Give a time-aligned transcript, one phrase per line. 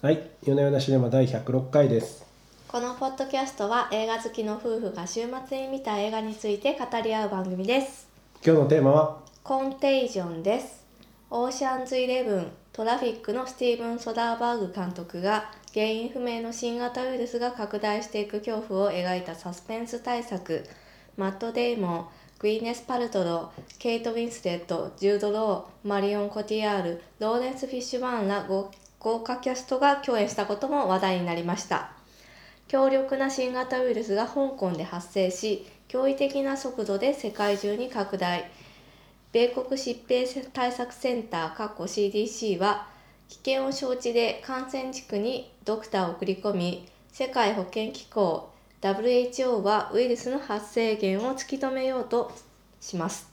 [0.00, 2.24] はい、夜な夜なシネマ第106回です。
[2.68, 8.06] このポッドキャストは映画好きの夫婦が週末に見た映画について語り合う番組です。
[8.46, 10.84] 今日のテーマは、コンテージョンです。
[11.30, 20.64] オーシャンズイレブントラフィックのスティーブン・ソダーバーグ監督が原因不明の新型ウイルスが拡大していく恐怖を描いたサスペンス大作。
[21.16, 22.06] マット・デイモン
[22.38, 28.70] グウィネス・パルトロウケイト・ウィンスレットジュード・ローマリオン・コティヤールローレンス・フィッシュバーンら豪
[29.00, 31.92] 豪華キャストが共演したことも話題になりました。
[32.66, 38.50] 強力な新型ウイルスが香港で発生し驚異的な速度で世界中に拡大。
[39.32, 42.86] 米国疾病対策センター CDC は
[43.28, 52.32] 危険を承知で感染地区にドクターを送り込み世界保健機構 WHO はウイルスの発生源を突き止めようと
[52.80, 53.28] します。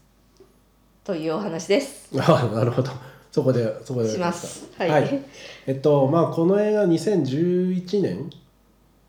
[1.04, 2.10] というお話です。
[2.20, 2.92] あなるほど。
[3.36, 4.10] そこで、そこで。
[4.10, 5.22] しますはいはい。
[5.68, 8.30] えっと、まあ、この映画2011年？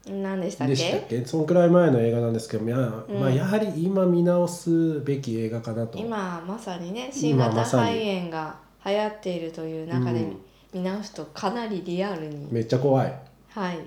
[0.09, 1.21] 何でしたっでしたっけ？
[1.21, 2.77] けそのくらい前の映画なんですけど、いや
[3.09, 5.97] まあ、やはり今見直すべき映画かなと。
[5.97, 10.37] 今まさにね新型肺炎が流行っているという中でうん
[10.75, 13.15] 見直すとかなりリアルに、めっちゃ怖い。
[13.51, 13.79] はい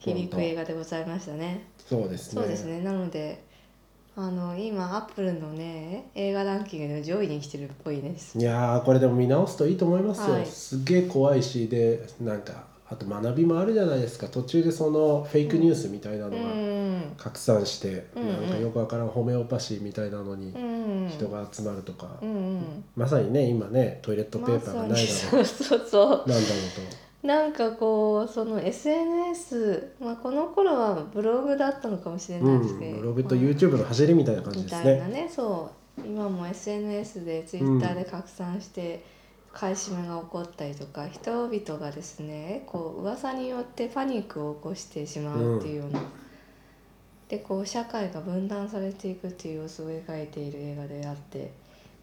[0.00, 1.64] 響く映画でございましたね。
[1.78, 2.42] そうですね。
[2.42, 3.42] そうですねなので
[4.14, 8.38] あの今アップルのね映画ランキングの上位に来てるっぽいです。
[8.38, 10.46] いやーこれでも見直すといいと思いますよ、はい。
[10.46, 14.28] すっげえ怖いしでなんかあと学びもあるじゃないですか。
[14.28, 16.82] 途中でそのフェイクニュースみたいなのうがん。
[17.16, 18.42] 拡散して、うんうん。
[18.42, 22.84] なんかよくわからんホメオパシーみたいなのにうん人が集まるとか、うんうん。
[22.94, 26.08] まさにね今ねトイレットペーパーがないだろう、そうそうそう。
[26.08, 26.38] なんだろう
[27.22, 34.82] なんかこうその SNS、まあ、この頃はブログだったのかもしれと、ないですけど、うん、ブログと YouTube の走りみたいな感じみですね。
[34.82, 35.30] たいなね。
[35.32, 36.02] そう。
[36.04, 39.04] 今も SNS で Twitter で拡散して
[39.52, 46.00] 買い占めが起こったりとか、人々がですねこう噂によってパニックを起こしてしまうっていうような、
[47.28, 51.52] でこう社会が分断されていくっていう様子を描いている映画であって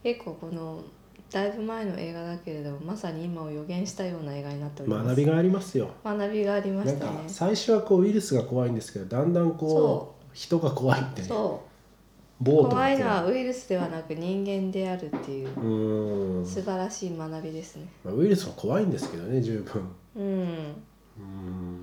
[0.04, 0.84] 結構この
[1.32, 5.06] だいぶ前の映画だけれどもまさに今を予言したような映画になっております。
[5.06, 5.90] 学びがありますよ。
[6.04, 7.12] 学びがありましたね。
[7.28, 11.70] 最初はこうウイルスが怖いんですけどだんだんこそう人が怖いってねそう。
[12.46, 16.46] 怖いのはウイルスではなく人間であるっていう。
[16.46, 17.86] 素晴らしい学びですね。
[18.04, 19.84] まあ、ウイルスも怖いんですけどね十分。
[20.16, 20.24] うん。
[20.24, 21.79] うーん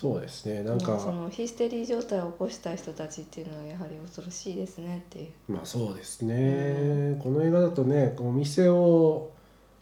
[0.00, 0.62] そうですね。
[0.62, 9.30] なんか、そのヒステリー状態を起こした人たちっていうのはやはり恐ろしいですねっていう、まあそうですね、この映画だとねお店を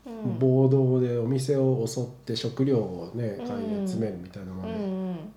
[0.06, 3.46] うん、暴動でお店を襲って食料をねうん。
[3.46, 4.74] 買い集めるみたいなのうんがね、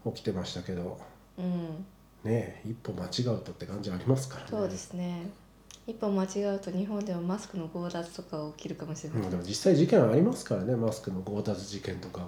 [0.05, 0.13] うん。
[0.13, 0.97] 起きてましたけど
[1.37, 1.85] うん。
[2.23, 4.47] ね一歩間違うとって感じありますからね。
[4.49, 5.29] そうですね。
[5.87, 12.27] 一歩間違うと日本でもマスクの強奪とか起きるかもしれない、うん、でも実際事件ありますからねマスクの強奪事件とか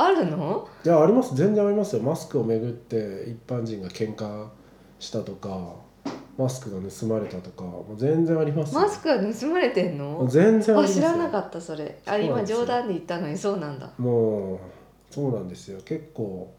[0.00, 0.68] あるの？
[0.84, 1.34] いやあります。
[1.34, 2.02] 全然ありますよ。
[2.02, 4.48] マスクをめぐって一般人が喧嘩
[4.98, 5.74] したとか
[6.36, 8.80] マスクが盗まれたとかもう全然ありますよ。
[8.80, 10.26] マスクが盗まれてんの？
[10.28, 12.00] 全然あります知らなかったそれ。
[12.06, 12.58] あ今そうなんですよ。
[12.58, 13.90] 冗談で言ったのにそうなんだ。
[13.98, 14.58] もう
[15.10, 15.80] そうなんですよ。
[15.84, 16.54] 結構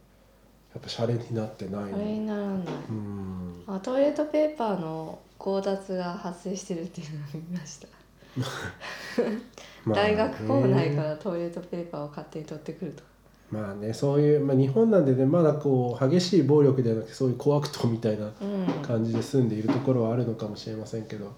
[0.74, 2.58] やっぱシャレになってないあれにならない。
[2.90, 3.64] うん。
[3.68, 7.88] あトイレットペーパーの強奪が発生してるっていうのを見ました、
[9.86, 13.04] まあ大学構内かねらトイレットペーパーを勝手に取ってくると
[13.52, 18.68] まあねそういう、まあ、日本なんでねまだこう激しい暴力ではなくてそういう小悪党みたいなうん。
[18.84, 21.34] 感じで住んでいるところはあるのかもしれませんけど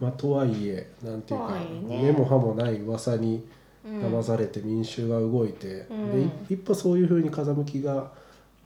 [0.00, 2.02] まあとはいえなんていうかね。
[2.02, 3.46] 根も葉もない噂に
[3.84, 6.28] うん騙されて民衆が動いて、うん。
[6.28, 8.10] で一一歩そういうふうに風向きが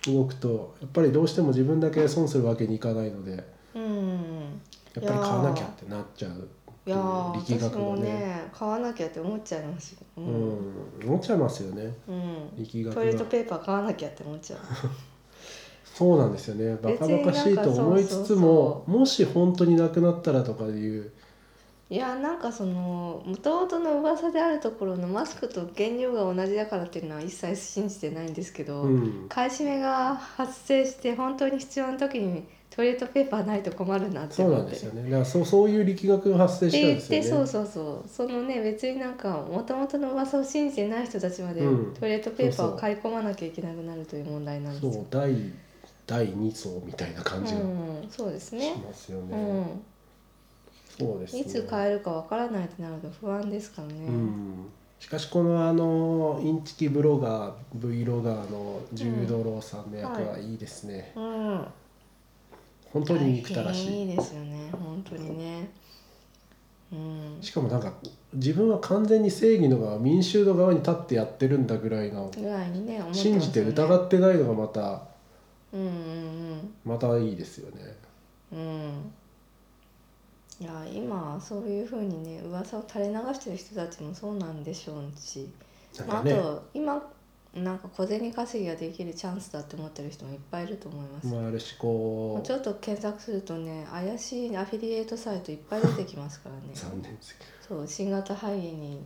[0.06, 4.60] 動くとやっぱりどうしても自分だけ損するわけにいかないのでうん。
[4.94, 6.48] やっぱり買わなきゃってなっちゃう
[6.90, 10.32] いやー力学私もがねね買わなきゃって思っちゃいますよ、ううん。
[10.32, 11.94] ん、思っちゃいますよね。
[12.06, 12.50] うん。
[12.56, 14.60] 力学トイレットがペーパー買わなきゃって思っちゃう。
[15.84, 16.76] そうなんですよね。
[16.76, 21.12] バカバカしいと思いつつももし本当になくなったらとかいう。
[21.90, 29.28] いやなんかその元々の噂であるところのマスクと原料が同じだからっていうのは一切信じてないんですけど、うん。
[29.28, 35.02] 買い占めが発生して本当に必要な時にトイレットペーパーないと困るなってそうなんですよね。
[35.04, 37.22] だからそうそういう力学が発生したんでですよね。
[37.22, 38.08] でそうそうそう。
[38.08, 41.94] そのね別になんかもともとの噂を信じてない人たちまでうん。
[41.94, 44.92] トイレットペーパーを買い込まなきゃいけなくなるという問題なんですよ。
[44.92, 45.52] そう第
[46.06, 48.74] 第2層みたいな感じがうん、そうですしね。
[48.84, 49.82] ますよね、うん、
[50.98, 51.40] そうですね。
[51.40, 53.94] いつ買えるかわからないってなると不安ですからね。
[54.06, 54.70] うん。
[55.00, 61.66] しかしこのあのインチキブロガー V ロガーのジュード・ローさんの役はいいですね、うん、
[62.92, 65.70] 本当に憎たらしい、ですよね本当にね。
[66.92, 67.92] うん、しかもなんか
[68.34, 75.02] 自分は完全に正義の側民衆の側に立ってやってるんだぐらいのぐらいにね信じて疑ってないのがまた
[75.72, 77.96] うんうんまたいいですよね。
[78.52, 78.58] うん。
[78.58, 79.12] うん
[80.60, 85.48] いや今そういうふうにね噂を垂れ流してる人たちもそうなんでしょうし、
[86.06, 87.02] まあ、あと今
[87.54, 96.62] なんか小銭稼ぎができるチャンスだって思ってる人もいっぱいいると思います、もあるしこちょっと検索するとね怪しいアフィリエイトサイトいっぱい出てきますからね。
[96.72, 99.02] う残念ですけそう新型肺炎に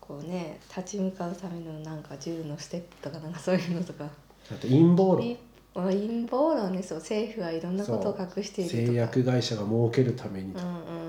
[0.00, 4.04] こうね立ち向かうためのなんか10のステップとかなんかそういうのとか。
[4.04, 4.10] ど
[4.50, 5.24] あと陰謀論。
[5.24, 5.38] い
[5.74, 8.86] 陰謀論ねそう政府がいろんなことを隠しているとか。
[8.88, 10.60] 製薬会社が儲けるためにと。
[10.60, 11.03] うんうん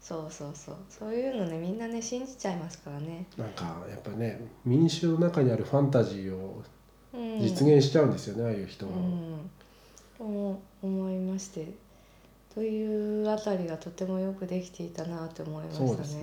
[0.00, 0.76] そうそうそう。
[0.88, 6.62] そういうのねみんなね信じちゃいますからね、なんかやっぱね民衆の中にあるファンタジーを
[7.12, 8.92] うん、実現しちゃうんですよね、ああいう人は。
[8.92, 9.50] うん。
[10.16, 11.66] と思いまして。
[12.54, 15.88] というあたりがとてもよくできていたなって思いましたね。
[15.88, 16.22] そうですね。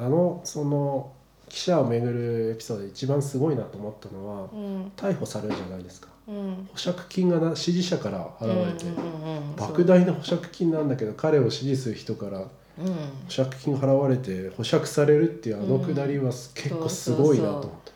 [0.00, 1.12] あのその
[1.48, 4.92] 記者をめぐるエピソードで一番すごいなと思ったのはうん。
[4.96, 6.08] 逮捕されるじゃないですか。
[6.28, 6.68] うん。
[6.70, 9.54] 保釈金がな支持者から払われて、うんうんうんうん。
[9.54, 17.92] 莫大な保釈金なんだけど彼を支持する人から保釈金払われて保釈されるっていうあのくだりは結構すごいなと思った、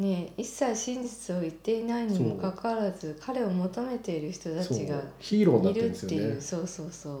[0.00, 6.16] うん、ね一切真実を言っていないにもかかわらず彼を求めている人たちがヒーローになっいるってるんですよね。
[6.16, 6.42] ていう。
[6.42, 7.20] そうそうそう。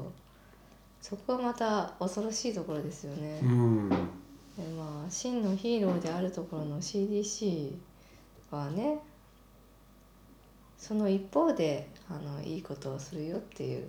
[1.00, 3.40] そこはまた恐ろしいところですよね。
[3.42, 3.88] うん。
[3.88, 3.96] で
[4.76, 7.72] まあ真のヒーローであるところの CDC
[8.50, 8.98] はね
[10.76, 13.84] その一方であのいいことをするよっていう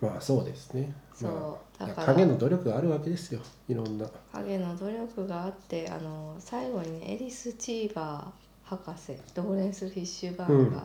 [0.00, 0.94] まあそうですね。
[1.14, 2.06] そうまあだから。
[2.08, 3.40] 影の努力があるわけですよ。
[3.68, 4.06] いろんな。
[4.32, 10.84] 影の努力があってあの最後にねエリス・チーバー博士ローレンス・フィッシュバーグが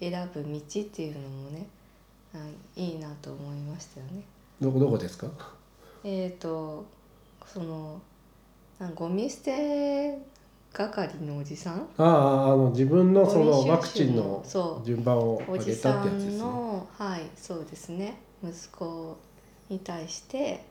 [0.00, 1.66] 選ぶ道っていうのもね、
[2.34, 2.38] あ
[2.76, 4.22] いいなと思いましたよね。
[4.60, 5.28] どこどこですか？
[6.04, 6.84] えっ、と
[7.46, 8.00] その
[8.94, 10.18] ゴミ捨て
[10.72, 11.86] 係のおじさん？
[11.98, 14.44] あああの自分のそのワクチンの
[14.84, 16.38] 順番をお上げたってやつですね。
[16.38, 19.16] のはいそうですね息子
[19.68, 20.64] に対して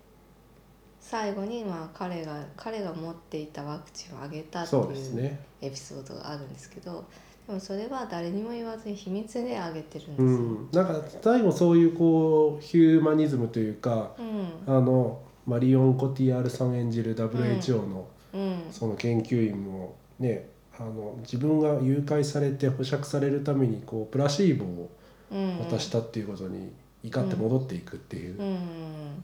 [1.00, 5.40] 最後にまあ彼が彼が持っていたワクチンをあげたっていうね。
[5.62, 7.04] エピソードがあるんですけど
[7.48, 10.32] でもそれは誰にも言わずに秘密であげてるんですうよ。
[10.32, 10.70] ん。
[10.72, 14.74] なんか最後そういうこうヒューマニズムというかうん。
[14.76, 18.64] あのマリオン・コティアールさん演じる WHO のうん。
[18.72, 24.90] その研究員もねあの自分が誘拐されて保釈されるためにこうプラシーボを
[25.32, 25.58] うん。
[25.60, 26.72] 渡したっていうことに
[27.04, 28.40] 怒って戻っていくっていう。
[28.40, 28.48] うん。
[28.48, 29.24] うん。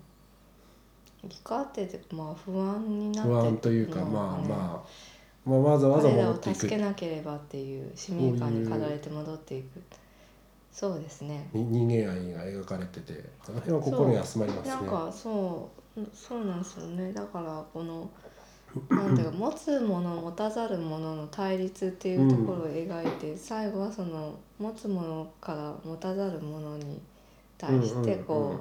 [1.30, 6.60] 怒っててまあ不安になって不安というかのまあねまあまあわざわざ戻っていく。
[6.60, 9.82] 助けなければっていう使命感に駆られて戻っていく。
[10.72, 11.50] そうですね。
[11.54, 14.76] に人間愛が描かれててその辺は心に休まりますね。
[14.76, 17.12] なんかそうそうなんですよね。
[17.14, 18.10] だからこの
[18.90, 27.02] なんていうか持つもの持たざるものの対立っていうところを描いて、最後はその持つものから持たざるものに
[27.58, 28.60] 対してこう,、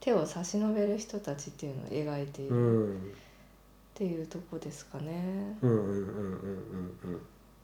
[0.00, 2.54] 手を差し伸べる人たちっていうのを描いている。
[2.54, 3.12] うん
[3.94, 5.56] っていうとこですかね。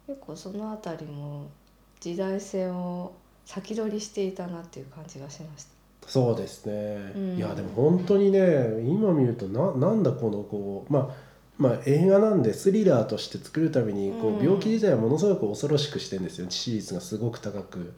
[0.07, 1.49] 結構そのあたりも
[1.99, 3.13] 時代性を
[3.45, 5.71] 先取りしていたなっていう感じがしました。
[6.07, 7.37] そうですね、うん。
[7.37, 8.41] いやでも本当にね
[8.87, 11.09] 今見るとななんだこのこうまあ
[11.59, 14.39] まあ映画なんでスリラーとして作るためにこうん。
[14.39, 16.47] う病気自体はものすごく恐ろしくしてるんですよ。
[16.47, 17.93] 致死率がすごく高く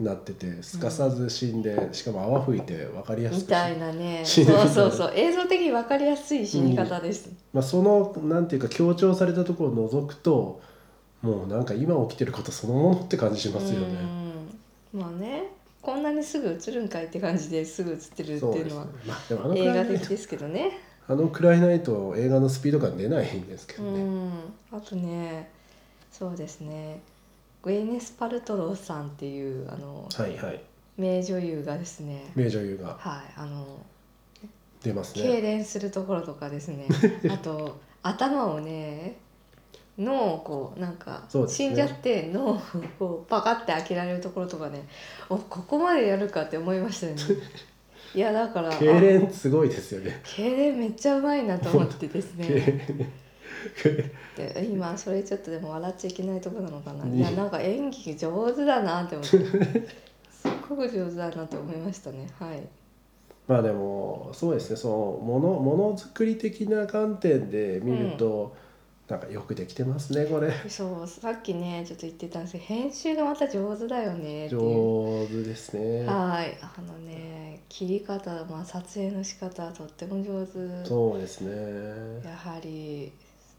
[0.00, 7.30] なっててすかさず死んで、しかも泡吹いて分かりやすくみたいなね そうそうそう映像的に分かりやすい死に方です。
[7.52, 10.60] まあ、そのなんていうか強調されたところを除くと
[11.22, 13.86] もうなんか今起きてることそのものって感じしますよね。
[14.92, 15.44] うんまあね
[15.80, 18.86] こんなにすぐ映るんかいって感じですぐ映ってるっていうのは。
[19.06, 20.78] まあでもあのく映画的ですけどね。
[21.06, 24.00] あのくらいないと映画のスピード感出ないんですけどね。
[24.00, 24.32] うん、
[24.72, 25.50] あとね
[26.10, 27.00] そうですね
[27.64, 30.60] グエネス・パルトローさんっていうあのはいはい。
[30.98, 32.30] 名女優がですね。
[32.34, 32.96] 名女優が。
[32.98, 33.80] はいあの
[34.82, 35.40] 出ます痙ね。
[35.40, 36.86] 攣するところとかですね。
[37.30, 39.16] あと頭をね
[39.96, 41.68] 脳をこうなんかそうですね。
[41.68, 42.60] 死んじゃって脳を
[42.98, 44.86] こうパカって開けられるところとかね
[45.30, 47.22] おここまでやるかって思いましたよね。
[48.14, 50.20] いやだからあ痙攣すごいですよね。
[50.22, 53.23] 痙攣めっちゃうまいなと思ってです 痙ね攣
[54.36, 57.18] で今それちょっとでも笑っちゃいけないところなのかな、ね。
[57.18, 59.38] いやなんか演技上手だなって思って。
[60.30, 62.28] すっごく上手だなと思いましたね。
[62.38, 62.62] はい。
[63.46, 64.76] まあでもそうですね。
[64.76, 64.94] その
[65.24, 68.56] ものものづくり的な観点で見ると、
[69.08, 70.50] なんかよくできてますねこれ。
[70.68, 76.06] そうさっきねちょっと言ってたんですけど編集がまた上手だよね上手ですね。
[76.06, 76.56] はい。
[76.60, 80.86] あのね切り方、まあ、撮影の仕方はとっても上手。
[80.86, 82.22] そうですね。
[82.24, 83.12] やはり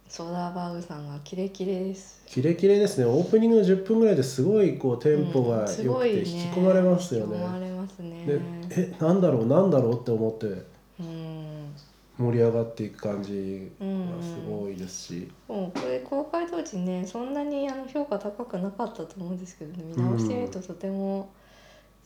[0.08, 2.22] ソーダーバーグさんがキレキレです。
[2.26, 3.06] キレキレですね。
[3.06, 8.26] オープニングの10分ぐらいですごいこうテンポが良くて引き込まれますよね,、引き込まれますね。
[8.26, 8.40] で
[8.72, 9.46] えなんだろう？
[9.46, 10.66] なんだろうって思って
[11.00, 11.76] うん。
[12.18, 21.30] 盛り上がっていく感じがうんすごいですし、もうこれ公開当時ねそんなにあの評価高くなかったと思うんですけどね見直してみるととても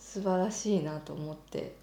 [0.00, 1.76] 素晴らしいなと思って、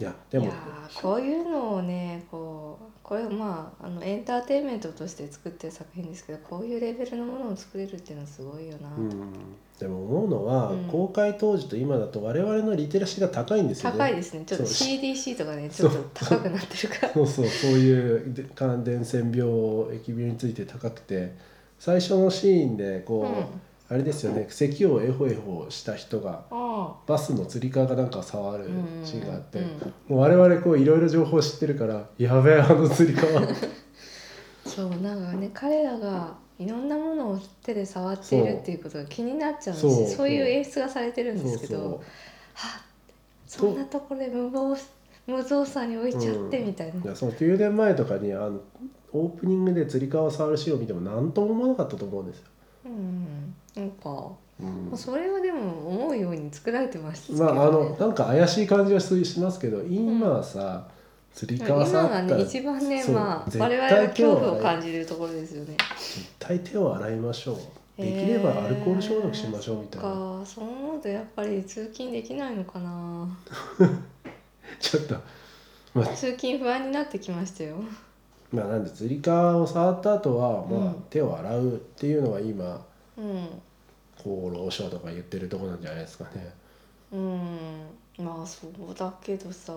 [0.00, 0.46] いやでも。
[0.46, 9.32] いやーこういうのをねこうこれまああのエンターテインメントとして作ってる作品ですけどこういうレベルのものを作れるっていうのはすごいよなと、うん、
[9.78, 10.84] でも思うのは、うん。
[10.84, 13.98] 公開当時と今だと我々のリテラシーが高いんですよね。
[13.98, 14.44] 高いですね。
[14.46, 17.12] ちょっと CDC とかねちょっと高くなってるから。
[17.12, 17.26] そう。
[17.26, 17.46] そう。
[17.46, 21.34] そういうで感電線病疫病について高くて
[21.78, 24.46] 最初のシーンでこう、うんあれですよね。
[24.48, 28.70] 咳をエホエホした人があバスのつり革がなんか触る
[29.04, 29.66] シーンがあって、うん
[30.08, 33.42] もう我々こういろいろ情報知ってるからやべえあのつり革。
[34.64, 39.92] そうなんかね彼らがいろんなものを手で触っているっていうことが気になっちゃうんですよ。
[39.92, 40.28] そうそう。
[40.28, 42.00] いう演出がされてるんですけどそうはっ
[43.46, 44.76] そんなところで無謀
[45.26, 48.60] 無造作に置いちゃってみたいな、いやその9年前とかにあの
[49.12, 52.44] オープニングでつり革を触るシーンを見ても何とも思わなかったと思うんですよ。
[52.86, 53.43] うん
[53.76, 54.28] なんか、
[54.60, 54.88] うん。
[54.90, 60.88] まあそれはでも思うように作られてましたけど、ね、まああのなんか怪しい感じはししますけど今はさ、
[61.32, 65.76] つり革今触ったらがね一番ねまあ我々は恐怖を感じるところですよね。
[65.98, 67.56] 絶対手を洗いましょう。
[67.96, 73.28] できればアルコール消毒しましょうみたいな、えーそう思うとやっぱり通勤できないのかな。
[74.80, 75.14] ちょっと
[75.94, 76.06] まあ。
[76.06, 77.76] 通勤不安になってきましたよ。
[78.52, 81.04] まあなんでつり革を触った後は、まあうん。
[81.08, 82.84] 手を洗うっていうのが今
[83.18, 83.44] うん。
[84.16, 86.54] 厚労省とか言ってるとこなんじゃないですかね。
[87.12, 88.24] うん。
[88.24, 89.72] まあそうだけどさ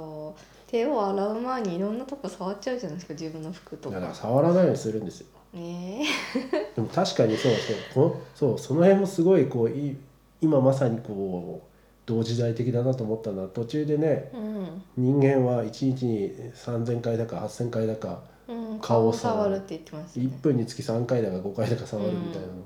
[0.68, 5.28] 手を洗う前にいろんなとこ触っちゃうじゃないですか自分の服とだからか触らないようにするんですよ。
[5.54, 6.04] ね
[6.76, 9.98] でも確かにそうそうこのそうその辺もすごいこうい
[10.42, 11.68] 今まさにこう
[12.06, 14.84] 同時代的だなと思ったのは途中でねえうん。
[14.98, 19.56] 人間は1日に3,000回だか8,000回だかうん、顔を触る。
[19.56, 22.54] 触るって言ってました1ね分につき3回だか5回だか触るみたいなの。
[22.54, 22.64] うん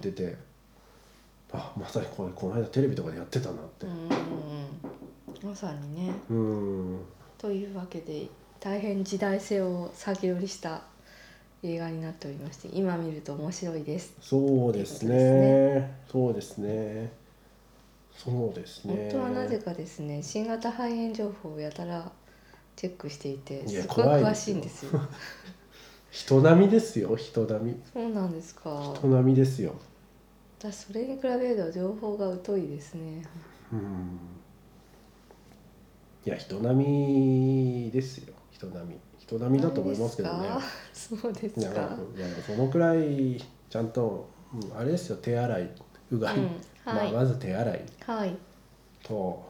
[0.00, 0.36] 出て、
[1.52, 3.86] あまさにこれこの間テレビとかでやってたなって。
[3.86, 4.10] うん
[5.42, 6.12] まさにね。
[6.28, 7.00] うん。
[7.38, 8.28] というわけで
[8.58, 10.82] 大変時代性を先取りした
[11.62, 14.14] 映画になっておりまして今見ると面白いです。
[14.20, 15.98] そうですね。
[16.10, 17.12] そうですね。
[18.12, 18.94] そうですね。
[18.94, 22.12] 本当はなぜかですね新型肺炎情報をやたら
[22.76, 24.52] チェックしていていやすごい詳怖いですよ。
[24.52, 25.00] しいんですよ。
[26.10, 27.80] 人並みですよ人並み。
[27.92, 28.92] そうなんですか。
[28.94, 29.74] 人並みですよ
[30.60, 33.22] 私それに比べると情報が疎いですね。
[33.72, 34.20] うん。
[36.26, 38.34] いや人並みですよ。
[38.50, 39.00] 人並み。
[39.18, 40.50] 人並みだと思いますけどね。
[40.92, 41.60] そうですか。
[41.60, 45.16] いやそのくらいちゃんと、うんあれですよ。
[45.16, 45.70] 手洗い
[46.12, 46.44] うがい、うん。
[46.44, 46.50] は
[47.06, 47.10] い。
[47.12, 47.82] まあ、まず手洗い。
[48.04, 48.36] はい。
[49.02, 49.42] と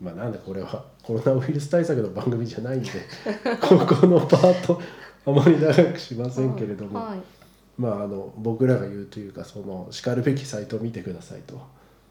[0.00, 2.90] まあなんでこれはコロナウイルス対策の番組じゃないんで
[3.62, 4.80] ここのパート
[5.24, 7.39] あまり長くしませんけれども、はい
[7.80, 11.60] まああの僕らが言うというかそのしかるべきサイトを見てくださいと。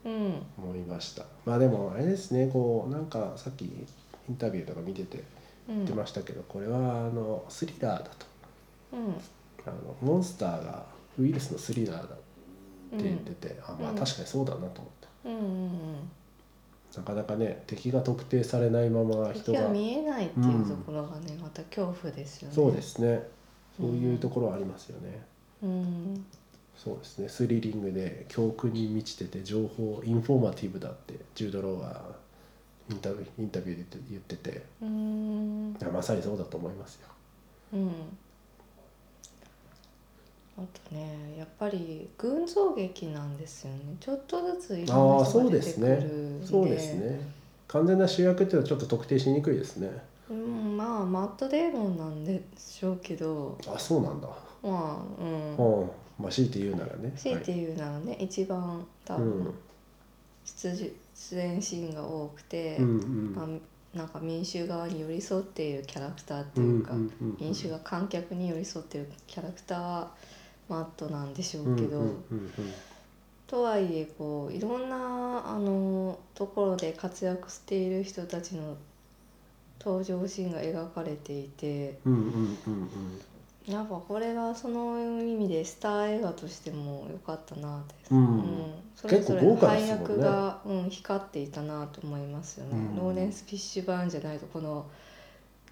[0.04, 0.42] うん。
[0.58, 1.26] 思いました。
[1.46, 3.68] まあでもあれですねこうなんかさっきイ
[4.32, 5.24] ンタビューとか見てて
[5.70, 8.26] うん言ってましたけど、これはあのスリラーだと。
[8.94, 9.00] うん。
[9.68, 10.86] あのモンスターが
[11.20, 12.08] ウイルスのスリラーだっ
[12.98, 13.98] て言ってて、あまあうん。
[13.98, 16.10] 確かにそうだなと思って、うんうんうん。
[16.98, 19.70] なかなかね敵が特定されないまま人が。
[19.70, 22.56] 見えないっていうところがね、また恐怖ですよね。
[22.56, 23.22] そうですね。
[23.80, 25.22] そういうところはありますよね、
[25.64, 26.26] うん。
[26.78, 27.30] そうですね。
[27.30, 32.02] スリリングで教訓に満ちてて情報インフォーマティブだってジュード・ローが
[32.90, 34.64] インタビューインタビューで言ってて。
[34.82, 35.78] うん。
[35.94, 37.08] まさにそうだと思いますよ。
[37.74, 37.92] うん。
[40.58, 43.80] あとねやっぱり群像劇なんですよね。
[44.00, 47.22] ちょっとずついろんな人が出てくですねるんでそうですね。
[47.68, 49.90] 完全な主役っていうのはちょっと特定しにくいですね。
[50.30, 50.76] うん。
[50.76, 53.58] まあマット・デーモンなんでしょうけど。
[53.68, 54.28] あそうなんだ
[54.64, 55.56] まあうん。
[55.58, 55.92] うん。
[56.20, 57.12] まあ強いて言うならね。
[57.16, 59.54] 強いて言うならね、一番多はい、分
[60.46, 63.36] 出じ出演シーンが多くて、うんうん。
[63.36, 67.38] まあ、なんか民衆側に寄り添っているキャラクターってうんいうか、うんうん。
[67.40, 70.12] 民衆が観客に寄り添っているキャラクターは
[70.68, 72.52] マットなんでしょうけど、うんうん。
[73.48, 74.96] とはいえこういろんな
[75.48, 78.78] あのところで活躍している人たちの
[79.84, 83.22] 登場シーンが描かれていてうんうんうんうん
[83.70, 88.74] やっぱこれはその意味でスター映画としても良かったなって、うん。
[88.96, 92.96] それぞれの配役が、うん、光っていたなと思いますよね、うん。
[92.98, 94.88] ローレンス・フィッシュバーンじゃないとこの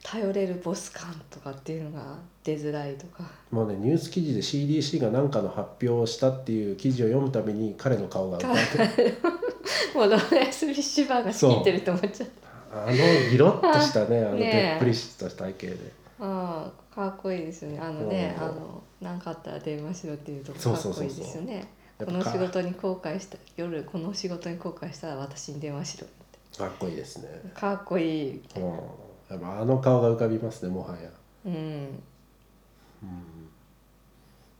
[0.04, 3.24] 頼れるボス感とかっていうのが出づらいとか。
[3.50, 9.18] もうねニュース記事で CDC が何かの発表をしたっていう記事を読むたびに彼の顔が浮かんで。
[9.96, 12.30] もうローレンス・フィッシュバーンが仕切ってると思っちゃう。
[12.72, 12.94] あの
[13.32, 17.79] ギロッとしたねあのでっぷりした体型でああかっこいいですよね。
[17.79, 21.67] あのねうんあの何かあったら電話しろっていうとこかっこいいですよね。
[22.00, 26.57] この仕事に後悔した夜この仕事に後悔したら私に電話しろって。
[26.57, 28.41] かっこいいですね、かっこいい。
[28.55, 28.63] うん、
[29.29, 31.09] やっぱあの顔が浮かびますねもはや、
[31.45, 31.53] うん。
[33.03, 33.19] うん、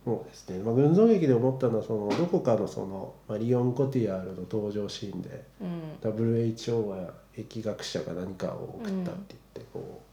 [0.06, 6.12] そうですね、まあ、群像劇で思ったのはそのどこかのそのマリオン・コティアールの登場シーンでうん。
[6.12, 10.07] WHO は疫学者が何かを送ったって言ってこう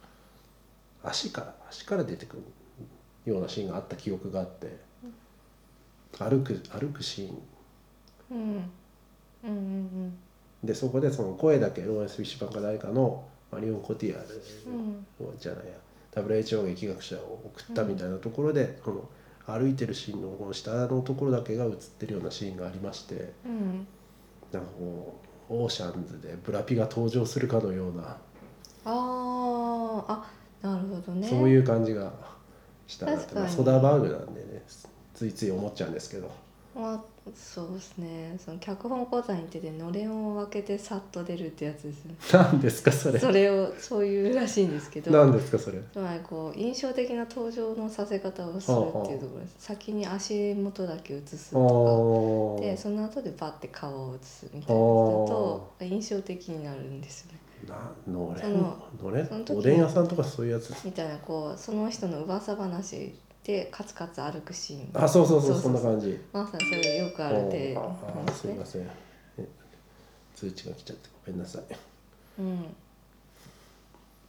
[1.05, 2.43] 足から足から出てくる
[3.31, 4.79] ようなシーンがあった記憶があって
[6.19, 7.39] 歩く歩くシーン。
[8.31, 8.71] うん。
[9.45, 10.19] うんうん
[10.65, 15.39] でそこでその声だけローレンス・フィッシュバンか誰かのマリオン・コティアールうん。
[15.39, 15.73] じゃないや
[16.15, 19.09] WHO が疫学者を送ったみたいなところで、この
[19.47, 23.87] 歩いてるシーンのこの下のところだけが映ってるようなシーンがありましてうん。
[24.53, 25.21] なんかこ
[25.51, 28.17] うオーシャンズでブラピが登場するかのような、
[28.87, 30.13] あー。
[30.13, 30.31] あ
[30.65, 31.29] なるほどね。
[31.29, 32.11] そういう感じが
[32.87, 33.47] したなって、確かに。
[33.47, 34.63] まあ、ソダーバーグなんでね
[35.15, 36.31] ついつい思っちゃうんですけど。
[36.75, 37.01] まあ
[37.33, 38.37] そうですね。
[38.45, 42.15] その脚本講座に行っててのれんを開けてさっと出るってやつですね。
[42.33, 43.19] 何ですかそれ。
[43.19, 45.11] それをそういうらしいんですけど。
[45.13, 45.79] 何ですかそれ。
[45.93, 49.55] つまりこう印象的な登場のさせ方をするっていうところです。
[49.59, 52.63] 先に足元だけ映すあとか。
[52.63, 57.77] でーその後でバッて顔を映すみたいなのだと印象的になるんですよねな。
[58.07, 58.41] のれ。
[58.41, 64.91] んそののれんおでん屋さんとかそういうやつみたいなこうその人の噂話でカツカツ歩くシーン。
[64.95, 66.19] あそうそうそうそうそうんそな感じ。
[66.33, 68.83] まさにそれよくあるでああすみません。
[69.39, 69.49] え
[70.35, 71.63] 通知が来ちゃってごめんなさい。
[72.39, 72.75] うん。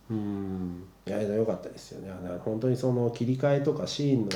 [0.09, 0.87] うん。
[1.07, 2.11] いや良かったですよね。
[2.43, 4.29] 本当にその切り替えとかシーンの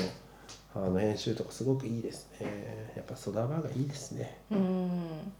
[0.72, 2.92] あの編集とかすごくいいですね。
[2.96, 4.38] やっぱソダバーがいいですね。
[4.50, 5.32] うん。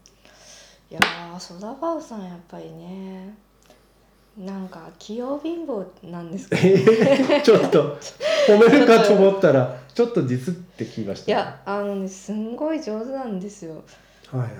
[0.89, 3.33] いやーソダバウさんやっぱりね
[4.37, 7.97] なんか器用貧乏なんですけどえーちょっと
[8.47, 13.83] 褒めるかと思ったら ちょっとディスってきましいたね、やあのねすんごい上手なんですよ。
[14.31, 14.51] はいはい。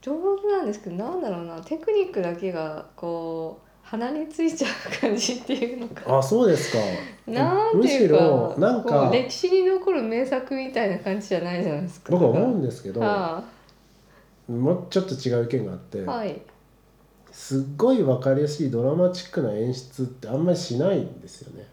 [0.00, 1.60] 上手なんですけどなんだろうな。
[1.60, 6.18] テクニックだけがこう鼻についちゃう感じっていうのか。
[6.18, 6.78] あそうですか。
[7.28, 12.10] なんていうかなんか歴史に残る名作みたいな感じじゃないじゃないですか。
[12.10, 13.44] 僕は思うんですけどは
[14.48, 16.40] もうちょっと違う意見があって、あはい
[17.36, 21.66] すっごい分かりやすいドラマチックな演出ってあんまりしないんですよね。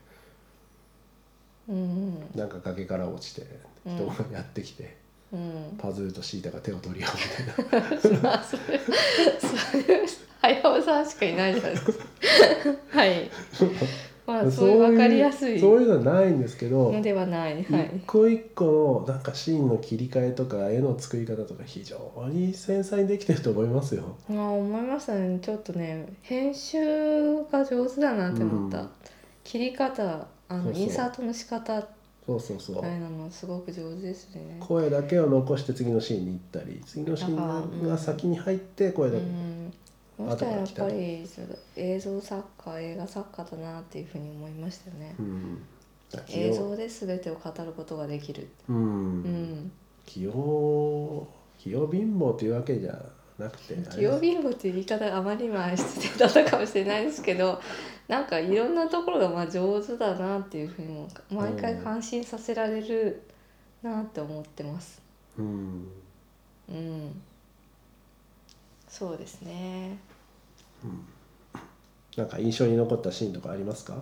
[1.69, 2.13] うん。
[2.35, 3.47] なんか崖から落ちて
[3.85, 3.95] うん。
[3.95, 4.97] 人がやってきて、
[5.31, 5.77] うん。
[5.77, 8.19] パズーとシータが手を取り合うみたいな。
[8.21, 10.05] まあそれそれ
[10.41, 12.05] 早尾さんしかいないじゃないですか。
[12.89, 13.31] はい
[14.25, 15.59] まあそういう分かりやすい。
[15.59, 17.63] そういうのはないんですけど、のではない。
[17.63, 17.91] はい。
[17.97, 21.97] 一個一個のなんかシーンの切り替えとか絵の作り方とか非常
[22.29, 24.17] に繊細にできてると思いますよ。
[24.29, 25.39] まあ思いましたね。
[25.41, 26.77] ちょっとね編集
[27.51, 28.89] が上手だなって思った、うん。
[29.43, 31.87] 切り方あのインサートの仕方あ
[32.25, 32.81] そうそうそう。
[32.81, 34.57] れなのすごく上手ですね。
[34.61, 39.73] 声だけを残して次のシーンに行ったり次のシーンが先に入って声うだけ、ん
[40.17, 41.27] そしたらやっぱり
[41.75, 45.15] 映像作家映画作家だなっていうふうに思いましたよね。
[45.19, 45.61] うん。
[46.29, 48.47] 映像で全てを語ることができる。
[48.69, 48.79] うん、う
[49.27, 49.71] ん。
[50.05, 52.93] 器用器用貧乏というわけじゃ
[53.39, 57.59] なくて器用貧乏っていう言い方があまりまあ失礼だったかもしれないですけど
[58.07, 63.23] なんかいろんなところがまあ上手だなっていうふうにも毎回感心させられる
[63.81, 65.01] なって思ってます。
[65.37, 65.87] うん。
[66.69, 67.21] うん
[68.93, 69.97] そうですね。
[72.15, 73.95] なんか印象に残ったシーンとかありますか？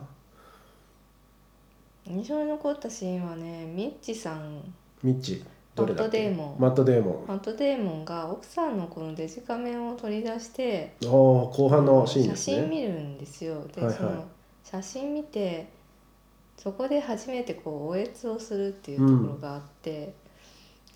[2.05, 4.61] 印象に残ったシーンはねミッチさん。
[5.01, 6.29] ミッチどれだっけ？
[6.29, 6.61] マットデーモン。
[6.61, 7.25] マットデーモン。
[7.25, 12.55] マット・デーモンが奥さんのこのデジカメを取り出してああ後半のシーンですね。
[12.57, 13.65] 写真見るんですよ。
[13.73, 13.97] で、はいはい。
[13.97, 14.27] その
[14.65, 15.69] 写真見て
[16.57, 20.13] そこで初めてこうおえつをするっていうところがあって、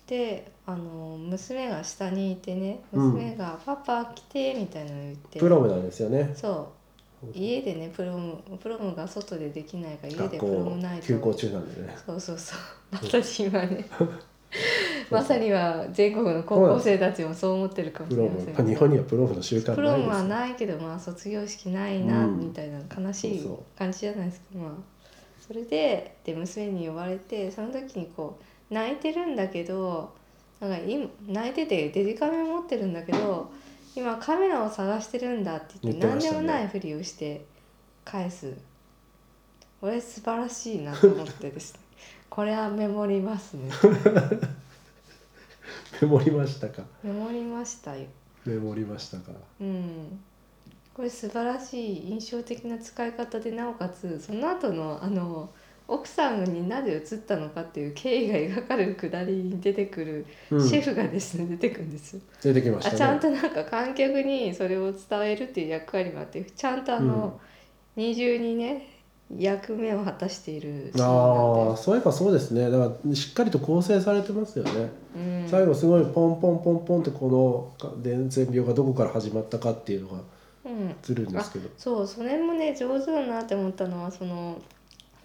[0.06, 3.12] であの娘が下にいてねうん。
[3.12, 5.38] 娘が「パパ来て」みたいなの言って。
[5.38, 6.32] プロムなんですよね。
[6.34, 6.66] そう。
[7.34, 11.96] 家でねプロムプロムが外でできないから家学でプロ校ムナイト休校中なんでね。
[12.06, 12.58] そうそうそう。
[12.92, 13.84] まさに今ね。
[15.10, 20.68] まさには全国の高校生たちもそう思ってるかもしプロムれません日本にはプロムの習慣プロムはないですよ。
[20.68, 22.38] ないけどまあ卒業式ないなうん。
[22.38, 23.78] みたいな悲しいそうそう。
[23.78, 24.70] 感じじゃないですか、まあ
[25.46, 30.12] それでで娘に呼ばれてその時にこう泣いてるんだけど
[30.60, 33.50] なんか今泣いててデジカメ持ってるんだけど
[33.94, 36.40] 今カメラを探してるんだって言って何で言ってましたね。
[36.40, 37.44] もないふりをして
[38.04, 38.54] 返す。
[39.80, 41.80] これ素晴らしいなと思ってですね。
[42.28, 43.70] これはメモりますね。
[46.02, 46.82] メモりましたか？
[47.02, 48.06] メモりましたよ。
[48.44, 49.32] メモりましたか？
[49.60, 50.20] うん。
[50.94, 55.50] これ素晴らしい印象的な使い方でなおかつその後のあの
[55.88, 60.68] 奥さんになぜ移ったのかっていう経緯が描かれるくだりに出てくるうん。
[60.68, 62.20] シェフがですね、出てくるんですよ。
[62.42, 62.94] 出てきましたね。
[62.96, 67.38] あちゃんとなんか観客にそれを伝えるっていう役割もあってちゃんとあの、
[67.94, 68.96] 二重にね
[69.34, 72.70] 役目を果たしているああそういえばそうですね。
[72.70, 80.20] だからしっかりと構成されてますよね、で、うん、最後すごいポンポンポンポンってこの伝染病がどこから始まったかっていうのが
[80.64, 81.68] うん、映るんですけど。
[81.78, 84.58] そうそれもね上手だなって思ったのはその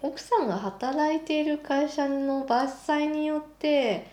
[0.02, 4.06] 奥さんが働いている会社の伐採によって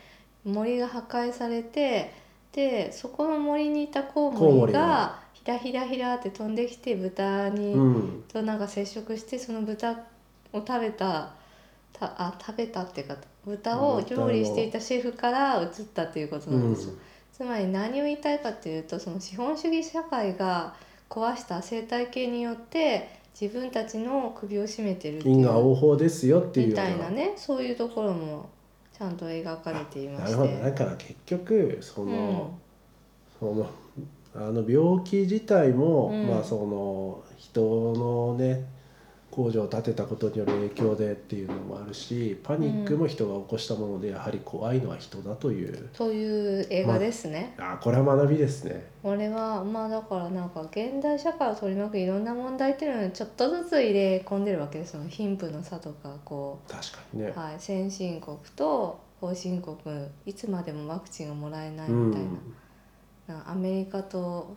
[0.46, 2.14] 森が破壊されて
[2.52, 5.28] でそこの森にいたコウモモリが。
[5.40, 8.24] ひらひらひらって飛んできて豚に、うん。
[8.32, 9.94] となんか接触してその豚
[10.54, 11.32] を食べた
[11.94, 16.94] たあ食べたっていうか豚を料理していたシェフから移ったということうんなんですよ。
[17.32, 20.76] つまり何を言いたいかというとその資本主義社会が
[21.10, 26.90] 壊した生態系によって自分たちの首を絞めてるってい因果応う報ですよっていうみような。
[26.90, 28.50] たいなねそういうところも
[28.98, 30.64] ちゃんと描かれていましなるほど。
[30.64, 30.78] だて。
[30.78, 32.52] から結局その、
[33.42, 33.56] うん。
[33.56, 33.70] その
[34.36, 36.28] あの病気自体も、うん。
[36.28, 37.62] まあその人
[37.94, 38.66] のね
[39.40, 47.56] 工場を建てたことによる影響でっていうのもあるしパニックも人が起こしたものでやはり怖いのは人だという、という映画ですね。
[47.58, 48.86] あこれは学びですね。
[49.02, 57.34] これはまあだからなんか現代社会を取り巻くいろんな問題っていうのをちょっとずつ入れ込んでるわけですその貧富の差とかこ確かにね。
[57.34, 57.40] う、。
[57.40, 59.78] はい、先進国と後進国
[60.26, 62.24] いつまでもワクチンがもらえないうんみたい
[63.30, 64.54] な,、なんかアメリカと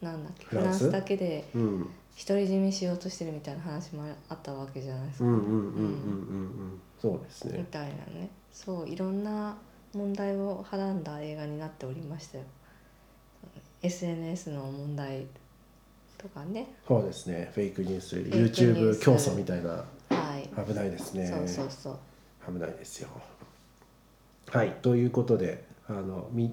[0.00, 0.84] なんだっけフフランス？
[0.84, 6.80] ランスだけでうん独り占めしようとしてるみたいな話もあったわけじゃないですか、うんうんうんうんうんうん。
[6.98, 7.58] そうですね。
[7.58, 8.30] みたいなね。
[8.52, 9.56] そういろんな
[9.94, 12.44] 問題をはらんだ映画になっておりましたよ。
[13.82, 15.26] SNS の問題
[16.16, 16.68] とかね。
[16.88, 17.50] そうですね。
[17.54, 19.70] フェイクニュース、イクニュー YouTube ス競争みたいな。
[19.70, 19.84] は
[20.38, 20.48] い。
[20.66, 21.26] 危ないですね。
[21.26, 22.52] そうそうそう。
[22.52, 23.08] 危ないですよ。
[24.48, 24.70] はい。
[24.80, 26.52] ということであのみ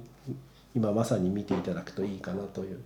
[0.76, 2.84] 今まさに見ていただくといいかなといううん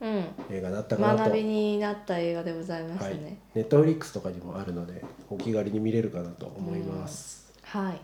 [0.00, 1.18] 映画だったかなと。
[1.24, 3.38] 学びになった映画でございましたはいね。
[3.54, 7.52] ネットフリックスとかにもあるのでお気軽に見れるかなと思います。
[7.62, 8.00] はい、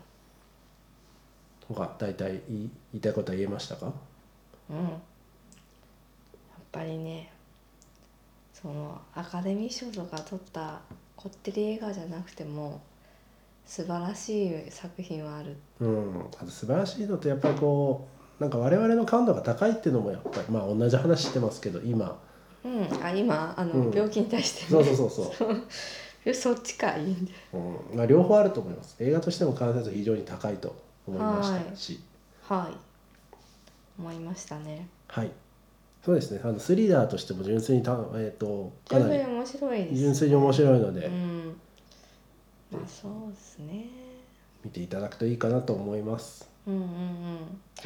[1.68, 3.92] 他大体言い言いたいことは言えましたか？
[4.68, 4.88] うん、やっ
[6.70, 7.32] ぱりね
[8.52, 10.80] そのアカデミー賞とか取った
[11.16, 12.82] こってり映画じゃなくても
[13.64, 16.20] 素晴らしい作品はあるうん。
[16.38, 22.18] あと素晴らしいのとやっぱりこうなんか我々の感度が高いっていうのもやっぱりまあ同じ話してますけど今。
[22.64, 23.04] うん。
[23.04, 23.94] あ今あの、うん。
[23.94, 24.64] 病気に対して。
[24.70, 26.34] そうそうそうそう。
[26.34, 27.96] そっちかいいんでうん。
[27.96, 28.96] まあ、両方あると思います。
[28.98, 32.00] 映画としても完成度非常に高いと思いましたし。
[32.42, 32.76] はい。
[33.98, 34.88] 思いましたね。
[35.08, 35.30] はい、
[36.04, 36.40] そうですね。
[36.44, 41.56] あのスリラーとしても純粋にた、えー、とかなり純粋に面白いです、ね、純粋に面白いので、うん。
[42.72, 43.86] まあそうですね。
[44.64, 46.48] 見ていただくといいかなと思います。
[46.66, 46.88] うんうんうん。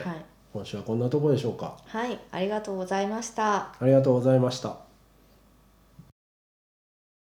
[0.02, 1.76] はい今週はこんなところでしょうか。
[1.86, 3.56] はいありがとうございました。
[3.56, 4.89] ありがとうございました